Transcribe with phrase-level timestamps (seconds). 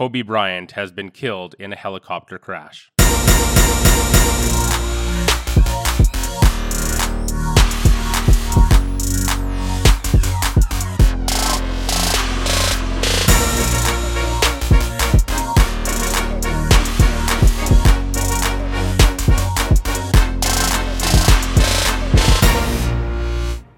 [0.00, 2.90] Kobe Bryant has been killed in a helicopter crash.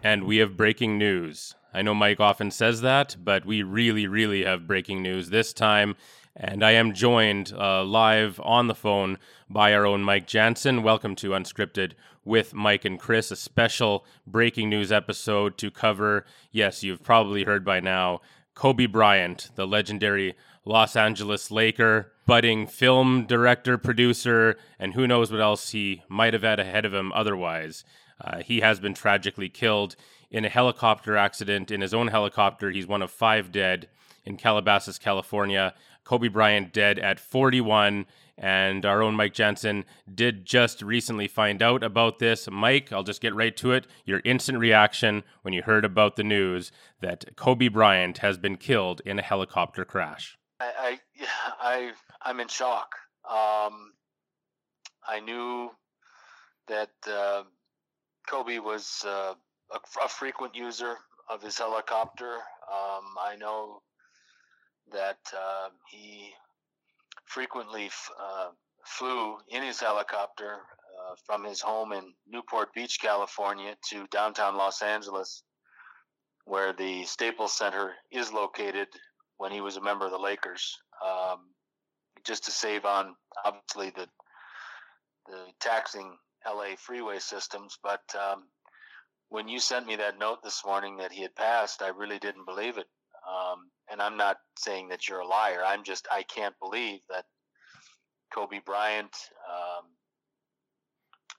[0.05, 1.57] And we have breaking news.
[1.75, 5.97] I know Mike often says that, but we really, really have breaking news this time.
[6.37, 9.17] And I am joined uh, live on the phone
[9.49, 10.83] by our own Mike Jansen.
[10.83, 11.93] Welcome to Unscripted
[12.27, 17.65] with Mike and Chris, a special breaking news episode to cover, yes, you've probably heard
[17.65, 18.21] by now,
[18.55, 20.35] Kobe Bryant, the legendary
[20.67, 26.43] Los Angeles Laker, budding film director, producer, and who knows what else he might have
[26.43, 27.83] had ahead of him otherwise.
[28.21, 29.97] Uh, he has been tragically killed
[30.33, 32.71] in a helicopter accident in his own helicopter.
[32.71, 33.89] He's one of five dead
[34.25, 35.75] in Calabasas, California.
[36.05, 38.07] Kobe Bryant dead at 41.
[38.39, 42.49] And our own Mike Jensen did just recently find out about this.
[42.51, 43.87] Mike, I'll just get right to it.
[44.07, 49.03] Your instant reaction when you heard about the news that Kobe Bryant has been killed
[49.05, 50.39] in a helicopter crash.
[50.59, 51.27] I, I,
[51.61, 52.95] I I'm in shock.
[53.29, 53.93] Um,
[55.07, 55.71] I knew
[56.69, 57.43] that uh,
[58.27, 59.35] Kobe was uh,
[59.73, 60.97] a, a, frequent user
[61.29, 62.35] of his helicopter.
[62.35, 63.83] Um, I know
[64.93, 66.31] that uh, he
[67.27, 68.49] frequently f- uh,
[68.85, 74.83] flew in his helicopter uh, from his home in Newport Beach, California, to downtown Los
[74.83, 75.43] Angeles,
[76.45, 78.89] where the Staples Center is located
[79.39, 81.41] when he was a member of the Lakers, um,
[82.25, 84.09] just to save on obviously the
[85.27, 87.79] the taxing LA freeway systems.
[87.83, 88.45] But um,
[89.33, 92.45] when you sent me that note this morning that he had passed, I really didn't
[92.45, 92.87] believe it.
[93.27, 95.63] Um, and I'm not saying that you're a liar.
[95.65, 97.25] I'm just I can't believe that
[98.35, 99.17] Kobe Bryant
[99.49, 99.87] um,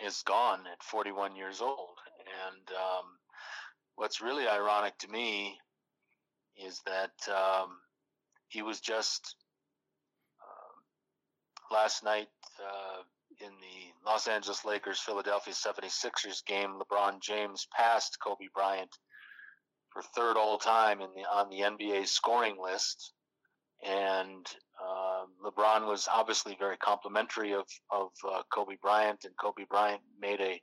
[0.03, 1.99] is gone at 41 years old.
[2.47, 3.05] And um,
[3.95, 5.59] what's really ironic to me
[6.57, 7.77] is that um,
[8.47, 9.35] he was just
[10.41, 12.29] uh, last night
[12.59, 13.03] uh,
[13.43, 18.89] in the Los Angeles Lakers Philadelphia 76ers game, LeBron James passed Kobe Bryant
[19.91, 23.13] for third all time in the, on the NBA scoring list.
[23.85, 24.45] And
[24.81, 30.39] uh, LeBron was obviously very complimentary of, of uh, Kobe Bryant, and Kobe Bryant made
[30.39, 30.61] a,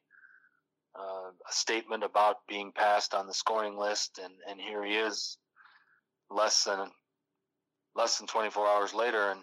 [0.99, 4.19] uh, a statement about being passed on the scoring list.
[4.23, 5.37] And, and here he is,
[6.31, 6.91] less than
[7.97, 9.41] less than 24 hours later, and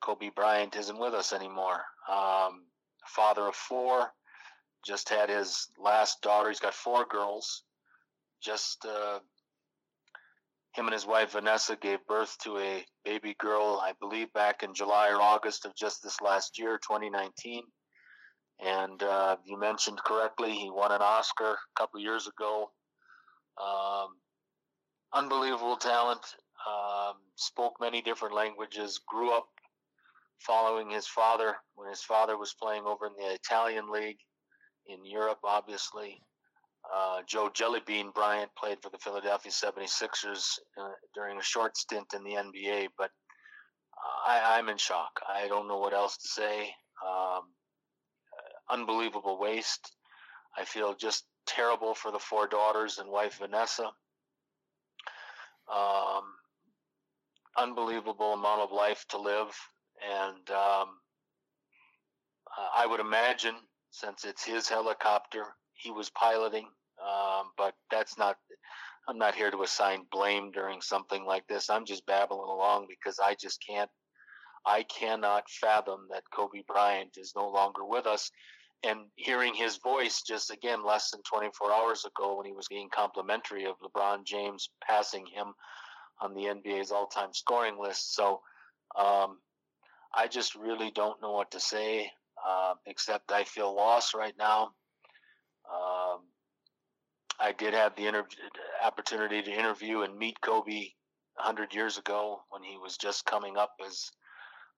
[0.00, 1.82] Kobe Bryant isn't with us anymore.
[2.10, 2.66] Um,
[3.06, 4.12] father of four,
[4.84, 6.48] just had his last daughter.
[6.48, 7.62] He's got four girls.
[8.42, 9.18] Just uh,
[10.74, 14.74] him and his wife Vanessa gave birth to a baby girl, I believe, back in
[14.74, 17.62] July or August of just this last year, 2019.
[18.60, 22.70] And uh, you mentioned correctly, he won an Oscar a couple years ago.
[23.62, 24.08] Um,
[25.12, 26.24] unbelievable talent.
[26.66, 29.00] Um, spoke many different languages.
[29.06, 29.46] Grew up
[30.40, 34.18] following his father when his father was playing over in the Italian league
[34.86, 36.20] in Europe, obviously.
[36.94, 42.22] Uh, Joe Jellybean Bryant played for the Philadelphia 76ers uh, during a short stint in
[42.24, 43.10] the NBA, but
[44.26, 45.20] I, am in shock.
[45.28, 46.74] I don't know what else to say.
[47.06, 47.42] Um,
[48.70, 49.96] unbelievable waste.
[50.56, 53.90] I feel just terrible for the four daughters and wife Vanessa.
[55.74, 56.24] Um,
[57.56, 59.56] unbelievable amount of life to live
[60.02, 60.88] and um,
[62.74, 63.54] I would imagine
[63.90, 66.68] since it's his helicopter, he was piloting.
[67.00, 68.36] Um, but that's not.
[69.06, 71.68] I'm not here to assign blame during something like this.
[71.68, 73.90] I'm just babbling along because I just can't.
[74.66, 78.30] I cannot fathom that Kobe Bryant is no longer with us.
[78.82, 82.88] And hearing his voice just again less than 24 hours ago when he was being
[82.94, 85.52] complimentary of LeBron James passing him
[86.20, 88.14] on the NBA's all-time scoring list.
[88.14, 88.40] So
[88.98, 89.38] um,
[90.16, 92.10] I just really don't know what to say,
[92.46, 94.70] uh, except I feel lost right now.
[95.68, 96.20] Um,
[97.40, 98.24] I did have the
[98.84, 100.90] opportunity to interview and meet Kobe
[101.34, 104.10] 100 years ago when he was just coming up as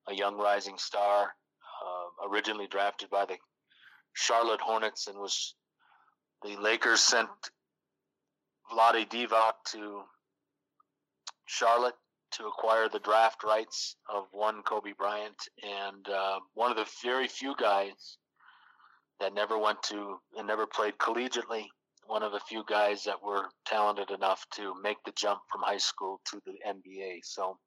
[0.08, 3.36] a young rising star, uh, originally drafted by the
[4.14, 5.54] Charlotte Hornets and was
[6.42, 7.28] the Lakers sent
[8.72, 10.02] Vlade Divac to
[11.44, 11.94] Charlotte
[12.36, 17.28] to acquire the draft rights of one Kobe Bryant, and uh, one of the very
[17.28, 18.18] few guys
[19.20, 21.66] that never went to and never played collegiately.
[22.06, 25.78] One of the few guys that were talented enough to make the jump from high
[25.78, 27.20] school to the NBA.
[27.24, 27.58] So,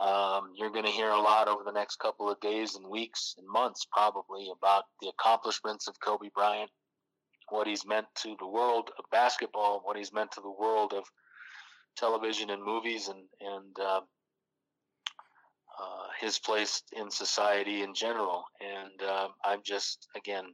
[0.00, 3.34] Um, you're going to hear a lot over the next couple of days and weeks
[3.36, 6.70] and months, probably, about the accomplishments of Kobe Bryant,
[7.50, 11.04] what he's meant to the world of basketball, what he's meant to the world of
[11.96, 14.00] television and movies, and and uh,
[15.80, 18.44] uh, his place in society in general.
[18.60, 20.44] And uh, I'm just, again,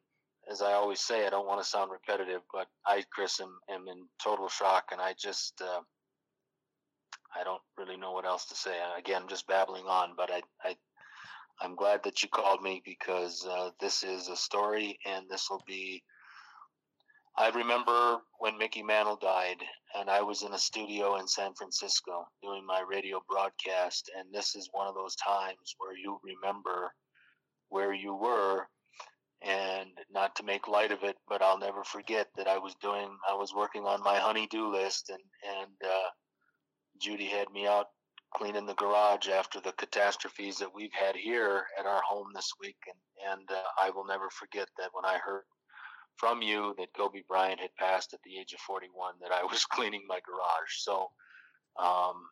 [0.50, 3.88] as I always say, I don't want to sound repetitive, but I, Chris, am, am
[3.88, 5.80] in total shock, and I just, uh,
[7.38, 8.76] I don't really know what else to say.
[8.98, 10.76] Again, I'm just babbling on, but I, I,
[11.60, 15.62] I'm glad that you called me because uh, this is a story, and this will
[15.66, 16.02] be.
[17.38, 19.62] I remember when Mickey Mantle died,
[19.94, 24.56] and I was in a studio in San Francisco doing my radio broadcast, and this
[24.56, 26.92] is one of those times where you remember
[27.68, 28.66] where you were.
[29.40, 33.08] And not to make light of it, but I'll never forget that I was doing,
[33.30, 35.22] I was working on my honey-do list, and
[35.60, 36.08] and uh,
[37.00, 37.86] Judy had me out
[38.34, 42.78] cleaning the garage after the catastrophes that we've had here at our home this week,
[42.88, 45.44] and and uh, I will never forget that when I heard
[46.18, 49.64] from you that Kobe Bryant had passed at the age of 41, that I was
[49.72, 50.76] cleaning my garage.
[50.78, 51.08] So.
[51.80, 52.26] Um,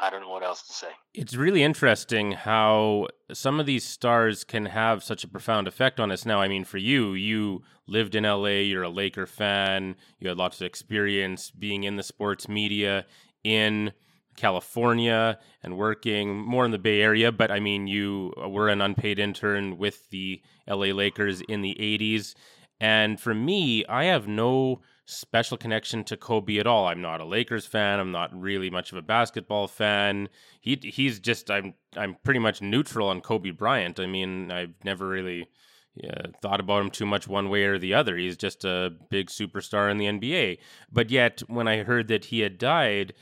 [0.00, 0.88] I don't know what else to say.
[1.12, 6.10] It's really interesting how some of these stars can have such a profound effect on
[6.10, 6.40] us now.
[6.40, 10.60] I mean, for you, you lived in LA, you're a Laker fan, you had lots
[10.60, 13.06] of experience being in the sports media
[13.44, 13.92] in
[14.36, 19.18] California and working more in the Bay Area, but I mean, you were an unpaid
[19.18, 22.34] intern with the LA Lakers in the 80s.
[22.80, 26.86] And for me, I have no special connection to Kobe at all.
[26.86, 28.00] I'm not a Lakers fan.
[28.00, 30.28] I'm not really much of a basketball fan.
[30.60, 34.00] He he's just I'm I'm pretty much neutral on Kobe Bryant.
[34.00, 35.48] I mean, I've never really
[35.94, 38.16] yeah, thought about him too much one way or the other.
[38.16, 40.58] He's just a big superstar in the NBA.
[40.90, 43.14] But yet, when I heard that he had died,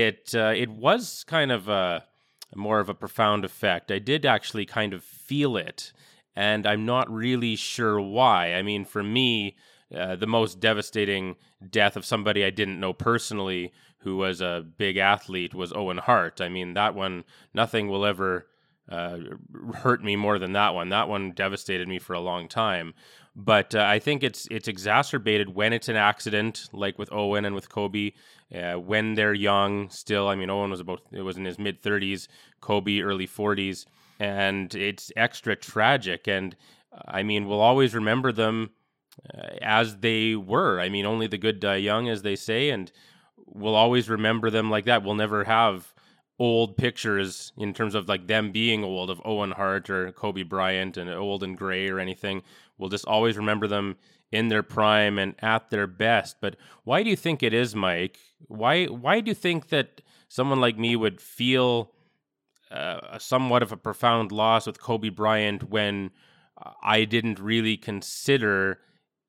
[0.00, 2.04] it uh, it was kind of a
[2.54, 3.90] more of a profound effect.
[3.90, 5.92] I did actually kind of feel it,
[6.36, 8.54] and I'm not really sure why.
[8.54, 9.56] I mean, for me
[9.94, 11.36] uh, the most devastating
[11.70, 16.40] death of somebody I didn't know personally who was a big athlete was Owen Hart.
[16.40, 17.24] I mean, that one,
[17.54, 18.46] nothing will ever
[18.88, 19.18] uh,
[19.76, 20.90] hurt me more than that one.
[20.90, 22.94] That one devastated me for a long time.
[23.36, 27.54] But uh, I think it's it's exacerbated when it's an accident, like with Owen and
[27.54, 28.12] with Kobe.
[28.54, 30.28] Uh, when they're young, still.
[30.28, 32.28] I mean, Owen was about it was in his mid thirties,
[32.60, 33.86] Kobe early forties,
[34.20, 36.28] and it's extra tragic.
[36.28, 36.54] And
[37.08, 38.70] I mean, we'll always remember them
[39.36, 40.80] uh, as they were.
[40.80, 42.92] I mean, only the good die young, as they say, and
[43.46, 45.02] we'll always remember them like that.
[45.02, 45.92] We'll never have
[46.38, 50.96] old pictures in terms of like them being old of Owen Hart or Kobe Bryant
[50.96, 52.42] and old and gray or anything.
[52.84, 53.96] We'll just always remember them
[54.30, 56.36] in their prime and at their best.
[56.42, 58.18] But why do you think it is, Mike?
[58.46, 61.92] Why why do you think that someone like me would feel
[62.70, 66.10] uh, somewhat of a profound loss with Kobe Bryant when
[66.82, 68.80] I didn't really consider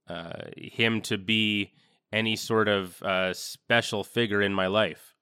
[0.09, 1.71] uh, him to be
[2.11, 5.15] any sort of uh, special figure in my life?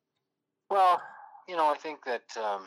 [0.72, 1.00] Well,
[1.48, 2.64] you know, I think that um,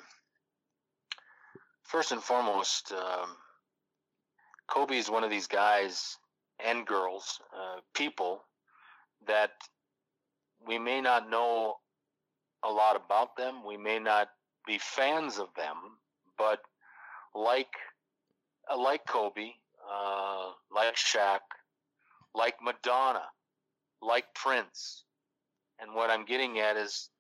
[1.83, 3.31] first and foremost, um,
[4.69, 6.19] Kobe is one of these guys
[6.65, 8.45] and girls, uh, people
[9.27, 9.53] that
[10.67, 11.77] we may not know
[12.65, 13.65] a lot about them.
[13.65, 14.29] We may not
[14.67, 15.77] be fans of them,
[16.39, 16.61] but
[17.35, 17.73] like
[18.71, 19.51] uh, like Kobe,
[19.91, 21.41] uh, like Shaq,
[22.35, 23.25] like Madonna,
[24.03, 25.05] like Prince.
[25.79, 27.11] And what I'm getting at is,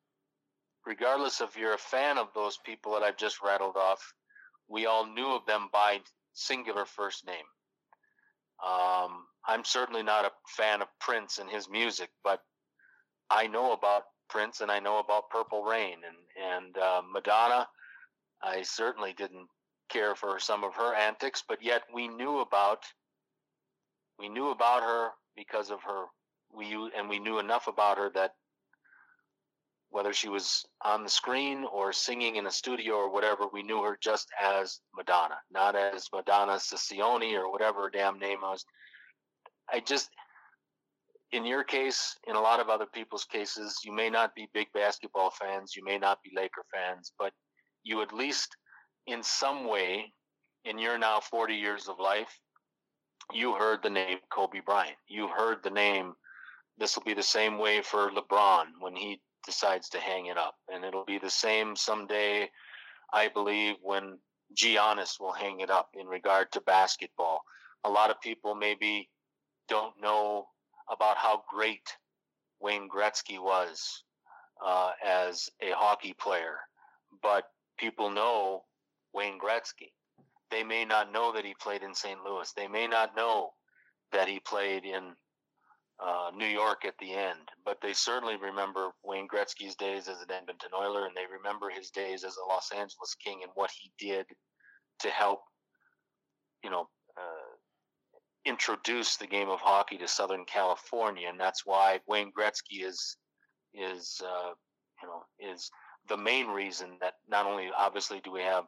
[0.84, 4.14] regardless if you're a fan of those people that I've just rattled off,
[4.68, 6.00] we all knew of them by
[6.36, 7.46] singular first name.
[8.64, 12.40] Um, I'm certainly not a fan of Prince and his music, but
[13.30, 17.66] I know about Prince and I know about Purple Rain and and uh, Madonna.
[18.42, 19.48] I certainly didn't
[19.88, 22.84] care for some of her antics, but yet we knew about
[24.18, 26.06] we knew about her because of her
[26.54, 28.32] we and we knew enough about her that
[29.96, 33.82] whether she was on the screen or singing in a studio or whatever, we knew
[33.82, 38.62] her just as Madonna, not as Madonna Ciccone or whatever her damn name was.
[39.72, 40.10] I just,
[41.32, 44.66] in your case, in a lot of other people's cases, you may not be big
[44.74, 47.32] basketball fans, you may not be Laker fans, but
[47.82, 48.54] you at least,
[49.06, 50.12] in some way,
[50.66, 52.38] in your now 40 years of life,
[53.32, 54.98] you heard the name Kobe Bryant.
[55.08, 56.12] You heard the name.
[56.76, 60.56] This will be the same way for LeBron when he decides to hang it up,
[60.70, 62.50] and it'll be the same someday.
[63.12, 64.18] I believe when
[64.54, 67.42] Giannis will hang it up in regard to basketball.
[67.84, 69.08] A lot of people maybe
[69.68, 70.48] don't know
[70.90, 71.96] about how great
[72.60, 74.02] Wayne Gretzky was
[74.64, 76.58] uh, as a hockey player,
[77.22, 77.44] but
[77.78, 78.64] people know
[79.12, 79.92] Wayne Gretzky.
[80.50, 82.22] They may not know that he played in St.
[82.24, 82.52] Louis.
[82.52, 83.50] They may not know
[84.12, 85.16] that he played in
[85.98, 90.30] uh, New York at the end, but they certainly remember Wayne Gretzky's days as an
[90.30, 93.90] Edmonton Oiler, and they remember his days as a Los Angeles King and what he
[93.98, 94.26] did
[95.00, 95.40] to help,
[96.62, 97.56] you know, uh,
[98.44, 103.16] introduce the game of hockey to Southern California, and that's why Wayne Gretzky is
[103.74, 104.50] is uh,
[105.02, 105.70] you know is
[106.08, 108.64] the main reason that not only obviously do we have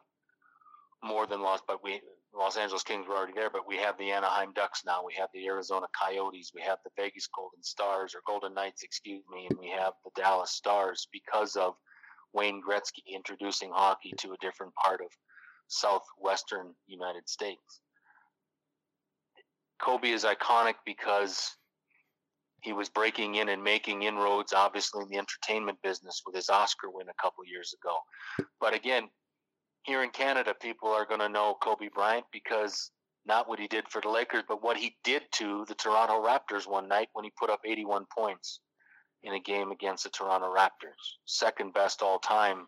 [1.03, 2.01] more than lost, but we
[2.33, 5.03] Los Angeles Kings were already there, but we have the Anaheim Ducks now.
[5.05, 6.51] We have the Arizona Coyotes.
[6.53, 10.11] We have the Vegas Golden Stars or Golden Knights, excuse me, and we have the
[10.15, 11.73] Dallas Stars because of
[12.33, 15.07] Wayne Gretzky introducing hockey to a different part of
[15.67, 17.81] southwestern United States.
[19.81, 21.55] Kobe is iconic because
[22.61, 26.89] he was breaking in and making inroads, obviously, in the entertainment business with his Oscar
[26.89, 27.95] win a couple years ago.
[28.59, 29.09] But again,
[29.83, 32.91] here in Canada, people are going to know Kobe Bryant because
[33.25, 36.67] not what he did for the Lakers, but what he did to the Toronto Raptors
[36.67, 38.59] one night when he put up 81 points
[39.23, 42.67] in a game against the Toronto Raptors, second best all time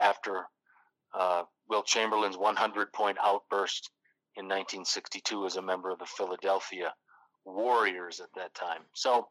[0.00, 0.46] after
[1.14, 3.90] uh, Wilt Chamberlain's 100 point outburst
[4.36, 6.92] in 1962 as a member of the Philadelphia
[7.44, 8.82] Warriors at that time.
[8.94, 9.26] So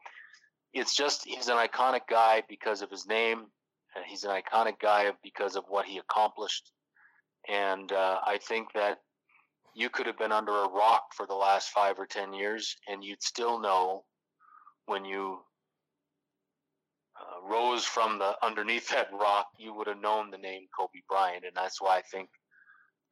[0.72, 3.46] it's just he's an iconic guy because of his name.
[4.06, 6.72] He's an iconic guy because of what he accomplished
[7.48, 8.98] and uh, I think that
[9.74, 13.02] you could have been under a rock for the last five or 10 years, and
[13.02, 14.04] you'd still know
[14.86, 15.40] when you
[17.20, 21.44] uh, rose from the underneath that rock, you would have known the name Kobe Bryant.
[21.44, 22.28] And that's why I think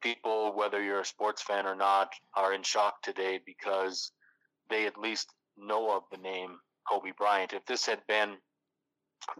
[0.02, 4.12] people, whether you're a sports fan or not, are in shock today because
[4.70, 6.58] they at least know of the name
[6.88, 7.52] Kobe Bryant.
[7.52, 8.36] If this had been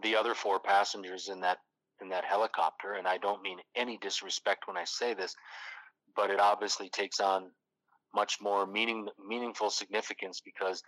[0.01, 1.57] the other four passengers in that
[2.01, 2.93] in that helicopter.
[2.93, 5.35] And I don't mean any disrespect when I say this,
[6.15, 7.51] but it obviously takes on
[8.13, 10.83] much more meaning meaningful significance because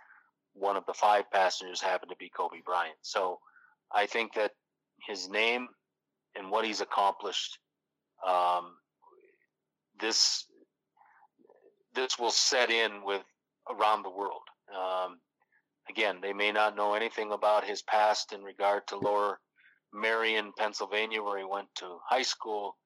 [0.54, 2.96] one of the five passengers happened to be Kobe Bryant.
[3.02, 3.38] So
[3.92, 4.52] I think that
[5.06, 5.68] his name
[6.36, 7.58] and what he's accomplished,
[8.26, 8.72] um,
[10.00, 10.46] this
[11.94, 13.22] this will set in with
[13.70, 14.42] around the world.
[14.70, 15.18] Um,
[15.88, 19.38] again, they may not know anything about his past in regard to lower
[19.92, 22.76] Merion, Pennsylvania, where he went to high school.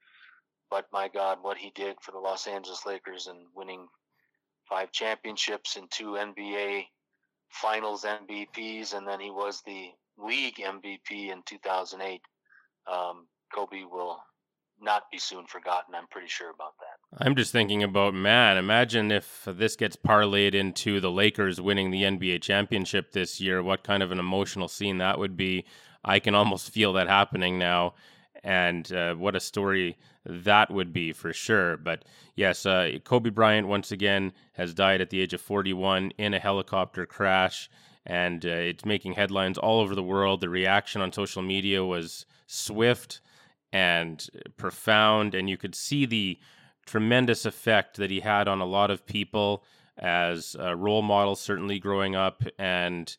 [0.71, 3.88] But my God, what he did for the Los Angeles Lakers and winning
[4.69, 6.87] five championships and two NBA
[7.50, 12.21] Finals MVPs, and then he was the league MVP in 2008.
[12.90, 14.23] Um, Kobe will
[14.80, 15.95] not be soon forgotten.
[15.95, 17.25] I'm pretty sure about that.
[17.25, 18.57] I'm just thinking about man.
[18.57, 23.62] Imagine if this gets parlayed into the Lakers winning the NBA championship this year.
[23.62, 25.64] What kind of an emotional scene that would be
[26.04, 27.95] I can almost feel that happening now.
[28.42, 31.76] And uh, what a story that would be for sure.
[31.76, 32.04] But
[32.35, 36.38] yes, uh, Kobe Bryant once again has died at the age of 41 in a
[36.38, 37.69] helicopter crash,
[38.07, 40.40] and uh, it's making headlines all over the world.
[40.40, 43.21] The reaction on social media was swift
[43.73, 44.26] and
[44.57, 46.38] profound, and you could see the
[46.87, 49.64] tremendous effect that he had on a lot of people
[49.99, 53.16] as a role model, certainly growing up, and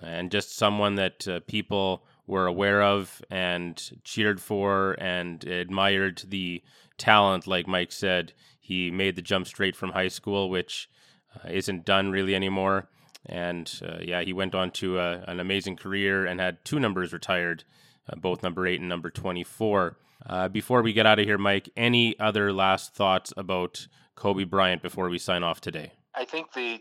[0.00, 6.62] and just someone that uh, people were aware of and cheered for and admired the
[6.96, 7.46] talent.
[7.46, 10.88] Like Mike said, he made the jump straight from high school, which
[11.34, 12.88] uh, isn't done really anymore.
[13.26, 17.12] And uh, yeah, he went on to uh, an amazing career and had two numbers
[17.12, 17.64] retired,
[18.08, 19.98] uh, both number eight and number 24.
[20.26, 24.82] Uh, before we get out of here, Mike, any other last thoughts about Kobe Bryant
[24.82, 25.92] before we sign off today?
[26.14, 26.80] I think the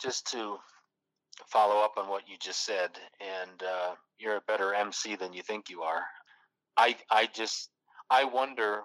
[0.00, 0.58] just to
[1.48, 5.42] follow up on what you just said, and uh, you're a better MC than you
[5.42, 6.04] think you are.
[6.76, 7.70] I I just
[8.10, 8.82] I wonder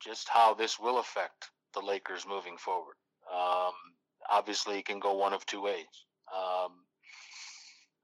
[0.00, 2.94] just how this will affect the Lakers moving forward.
[3.32, 3.72] Um,
[4.30, 5.86] obviously, it can go one of two ways.
[6.32, 6.72] Um,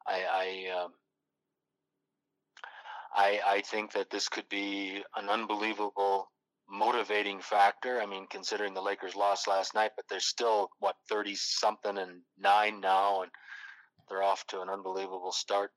[0.06, 0.92] I I, um,
[3.14, 6.30] I I think that this could be an unbelievable
[6.68, 8.00] motivating factor.
[8.00, 12.22] I mean, considering the Lakers lost last night, but they're still what thirty something and
[12.38, 13.30] nine now, and
[14.08, 15.70] they're off to an unbelievable start.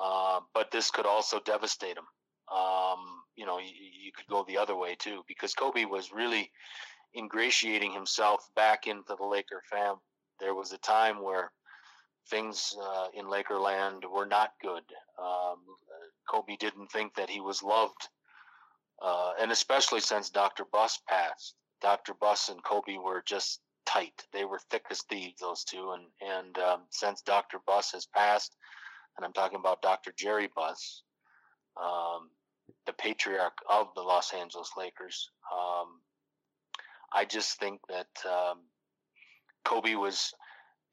[0.00, 2.06] Uh, but this could also devastate them.
[2.54, 2.98] Um,
[3.36, 3.72] you know, you,
[4.04, 6.50] you, could go the other way too, because Kobe was really
[7.16, 9.96] ingratiating himself back into the Laker fam.
[10.40, 11.50] There was a time where
[12.30, 14.84] things uh, in Lakerland were not good.
[15.20, 15.58] Um,
[16.30, 18.08] Kobe didn't think that he was loved
[19.02, 20.64] uh, and especially since Dr.
[20.70, 21.54] Buss passed.
[21.80, 22.14] Dr.
[22.14, 24.26] Buss and Kobe were just tight.
[24.32, 25.92] They were thick as thieves, those two.
[25.92, 27.58] And and um, since Dr.
[27.66, 28.56] Buss has passed,
[29.16, 30.12] and I'm talking about Dr.
[30.16, 31.02] Jerry Buss,
[31.80, 32.30] um,
[32.86, 35.30] the patriarch of the Los Angeles Lakers.
[35.52, 36.00] Um,
[37.12, 38.58] I just think that um,
[39.64, 40.32] Kobe was.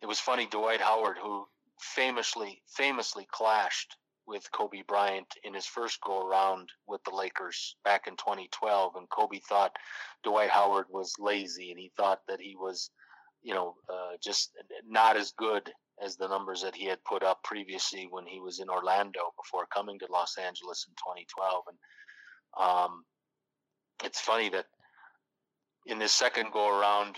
[0.02, 0.46] It was funny.
[0.46, 1.46] Dwight Howard, who
[1.80, 8.08] famously famously clashed with Kobe Bryant in his first go around with the Lakers back
[8.08, 9.76] in 2012, and Kobe thought
[10.24, 12.90] Dwight Howard was lazy, and he thought that he was,
[13.44, 14.52] you know, uh, just
[14.88, 15.72] not as good
[16.04, 19.66] as the numbers that he had put up previously when he was in Orlando before
[19.74, 21.64] coming to Los Angeles in 2012.
[21.70, 21.78] And
[22.68, 23.06] um,
[24.04, 24.66] it's funny that
[25.86, 27.18] in this second go around,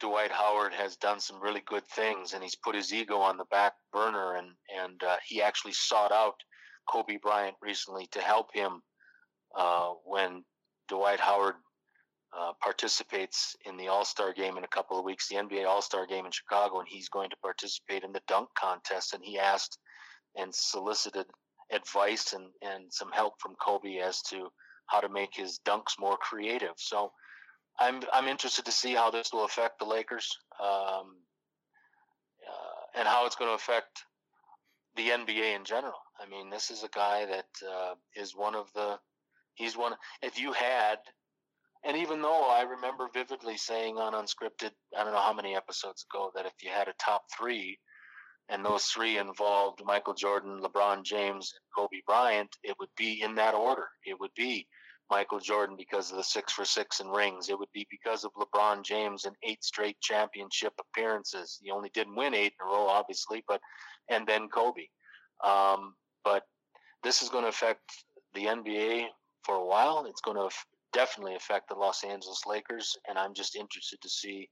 [0.00, 3.46] Dwight Howard has done some really good things, and he's put his ego on the
[3.46, 4.48] back burner, and
[4.82, 6.34] and uh, he actually sought out
[6.88, 8.82] Kobe Bryant recently to help him
[9.56, 10.44] uh, when
[10.88, 11.54] Dwight Howard
[12.36, 15.82] uh, participates in the All Star game in a couple of weeks, the NBA All
[15.82, 19.14] Star game in Chicago, and he's going to participate in the dunk contest.
[19.14, 19.78] And he asked
[20.36, 21.26] and solicited
[21.72, 24.48] advice and, and some help from Kobe as to
[24.86, 26.74] how to make his dunks more creative.
[26.76, 27.10] So
[27.78, 31.16] I'm I'm interested to see how this will affect the Lakers um,
[32.46, 34.04] uh, and how it's going to affect
[34.96, 35.98] the NBA in general.
[36.18, 38.98] I mean, this is a guy that uh, is one of the
[39.54, 39.94] he's one.
[40.22, 40.98] If you had,
[41.84, 46.06] and even though I remember vividly saying on unscripted, I don't know how many episodes
[46.10, 47.78] ago that if you had a top three,
[48.48, 53.34] and those three involved Michael Jordan, LeBron James, and Kobe Bryant, it would be in
[53.34, 53.88] that order.
[54.04, 54.66] It would be
[55.10, 57.48] Michael Jordan because of the six for six and rings.
[57.48, 61.58] It would be because of LeBron James and eight straight championship appearances.
[61.62, 63.60] He only didn't win eight in a row, obviously, but
[64.08, 64.86] and then Kobe.
[65.44, 65.94] Um,
[66.24, 66.44] but
[67.02, 67.82] this is going to affect
[68.34, 69.06] the NBA
[69.44, 70.06] for a while.
[70.08, 70.54] It's going to
[70.92, 74.48] definitely affect the Los Angeles Lakers, and I'm just interested to see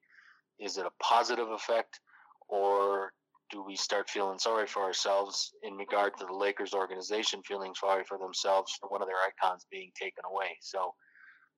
[0.60, 2.00] is it a positive effect
[2.48, 3.12] or
[3.50, 8.04] do we start feeling sorry for ourselves in regard to the Lakers organization feeling sorry
[8.08, 10.56] for themselves for one of their icons being taken away?
[10.60, 10.94] So,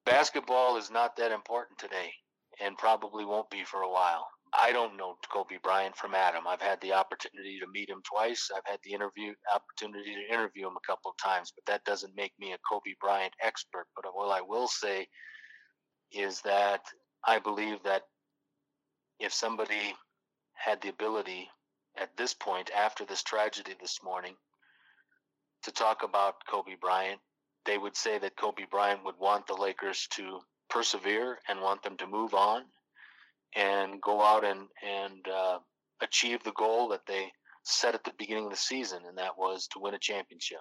[0.04, 2.12] basketball is not that important today
[2.60, 4.26] and probably won't be for a while.
[4.58, 6.46] I don't know Kobe Bryant from Adam.
[6.46, 8.48] I've had the opportunity to meet him twice.
[8.54, 12.16] I've had the interview opportunity to interview him a couple of times, but that doesn't
[12.16, 13.86] make me a Kobe Bryant expert.
[13.94, 15.08] But what I will say
[16.12, 16.80] is that
[17.24, 18.02] I believe that
[19.18, 19.94] if somebody
[20.54, 21.48] had the ability
[21.96, 24.34] at this point, after this tragedy this morning,
[25.62, 27.20] to talk about Kobe Bryant,
[27.64, 31.96] they would say that Kobe Bryant would want the Lakers to persevere and want them
[31.96, 32.62] to move on
[33.54, 35.58] and go out and and uh,
[36.02, 37.32] achieve the goal that they
[37.64, 40.60] set at the beginning of the season, and that was to win a championship.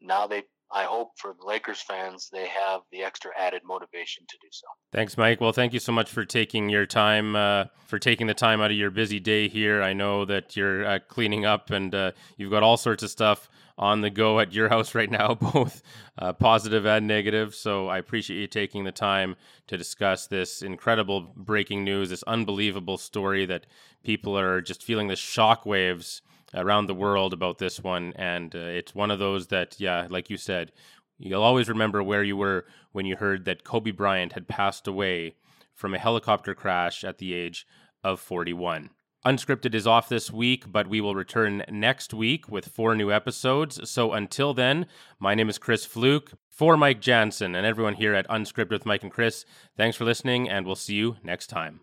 [0.00, 4.36] Now they I hope for the Lakers fans, they have the extra added motivation to
[4.40, 4.66] do so.
[4.92, 5.40] Thanks, Mike.
[5.40, 8.70] Well, thank you so much for taking your time, uh, for taking the time out
[8.70, 9.82] of your busy day here.
[9.82, 13.48] I know that you're uh, cleaning up and uh, you've got all sorts of stuff
[13.78, 15.82] on the go at your house right now, both
[16.18, 17.54] uh, positive and negative.
[17.54, 19.36] So I appreciate you taking the time
[19.68, 23.66] to discuss this incredible breaking news, this unbelievable story that
[24.02, 26.22] people are just feeling the shockwaves
[26.54, 30.30] around the world about this one, and uh, it's one of those that, yeah, like
[30.30, 30.72] you said,
[31.18, 35.34] you'll always remember where you were when you heard that Kobe Bryant had passed away
[35.74, 37.66] from a helicopter crash at the age
[38.02, 38.90] of 41.
[39.26, 43.90] Unscripted is off this week, but we will return next week with four new episodes.
[43.90, 44.86] So until then,
[45.18, 46.32] my name is Chris Fluke.
[46.48, 49.44] For Mike Jansen and everyone here at Unscripted with Mike and Chris,
[49.76, 51.80] thanks for listening, and we'll see you next time.